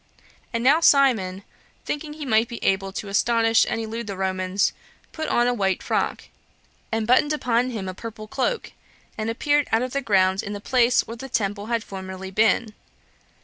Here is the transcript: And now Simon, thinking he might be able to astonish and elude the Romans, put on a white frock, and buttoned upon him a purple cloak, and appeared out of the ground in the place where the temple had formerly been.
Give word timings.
And 0.51 0.63
now 0.63 0.79
Simon, 0.81 1.43
thinking 1.85 2.13
he 2.13 2.25
might 2.25 2.47
be 2.47 2.57
able 2.63 2.91
to 2.91 3.07
astonish 3.07 3.67
and 3.69 3.79
elude 3.79 4.07
the 4.07 4.17
Romans, 4.17 4.73
put 5.11 5.27
on 5.29 5.45
a 5.45 5.53
white 5.53 5.83
frock, 5.83 6.23
and 6.91 7.05
buttoned 7.05 7.33
upon 7.33 7.69
him 7.69 7.87
a 7.87 7.93
purple 7.93 8.27
cloak, 8.27 8.71
and 9.15 9.29
appeared 9.29 9.67
out 9.71 9.83
of 9.83 9.93
the 9.93 10.01
ground 10.01 10.41
in 10.41 10.53
the 10.53 10.59
place 10.59 11.01
where 11.05 11.17
the 11.17 11.29
temple 11.29 11.67
had 11.67 11.83
formerly 11.83 12.31
been. 12.31 12.73